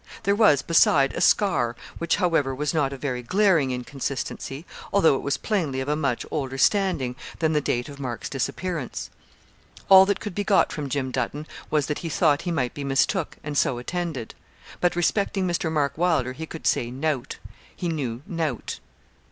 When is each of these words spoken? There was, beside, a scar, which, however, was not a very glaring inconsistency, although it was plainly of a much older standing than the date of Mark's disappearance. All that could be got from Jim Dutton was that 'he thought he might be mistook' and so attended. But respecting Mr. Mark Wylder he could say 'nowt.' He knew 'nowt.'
There 0.23 0.33
was, 0.35 0.63
beside, 0.63 1.13
a 1.13 1.21
scar, 1.21 1.75
which, 1.99 2.15
however, 2.15 2.55
was 2.55 2.73
not 2.73 2.91
a 2.91 2.97
very 2.97 3.21
glaring 3.21 3.69
inconsistency, 3.69 4.65
although 4.91 5.15
it 5.15 5.21
was 5.21 5.37
plainly 5.37 5.79
of 5.79 5.87
a 5.87 5.95
much 5.95 6.25
older 6.31 6.57
standing 6.57 7.15
than 7.37 7.53
the 7.53 7.61
date 7.61 7.87
of 7.87 7.99
Mark's 7.99 8.27
disappearance. 8.27 9.11
All 9.89 10.07
that 10.07 10.19
could 10.19 10.33
be 10.33 10.43
got 10.43 10.71
from 10.71 10.89
Jim 10.89 11.11
Dutton 11.11 11.45
was 11.69 11.85
that 11.85 11.99
'he 11.99 12.09
thought 12.09 12.41
he 12.41 12.51
might 12.51 12.73
be 12.73 12.83
mistook' 12.83 13.37
and 13.43 13.55
so 13.55 13.77
attended. 13.77 14.33
But 14.79 14.95
respecting 14.95 15.47
Mr. 15.47 15.71
Mark 15.71 15.95
Wylder 15.99 16.33
he 16.33 16.47
could 16.47 16.65
say 16.65 16.89
'nowt.' 16.89 17.37
He 17.75 17.87
knew 17.87 18.23
'nowt.' 18.25 18.79